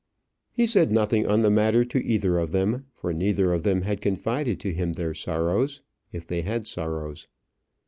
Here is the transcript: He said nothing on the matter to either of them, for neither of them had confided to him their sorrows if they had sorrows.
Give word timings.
He 0.51 0.65
said 0.65 0.91
nothing 0.91 1.27
on 1.27 1.41
the 1.41 1.51
matter 1.51 1.85
to 1.85 2.03
either 2.03 2.39
of 2.39 2.51
them, 2.51 2.87
for 2.91 3.13
neither 3.13 3.53
of 3.53 3.61
them 3.61 3.83
had 3.83 4.01
confided 4.01 4.59
to 4.61 4.73
him 4.73 4.93
their 4.93 5.13
sorrows 5.13 5.83
if 6.11 6.25
they 6.25 6.41
had 6.41 6.65
sorrows. 6.65 7.27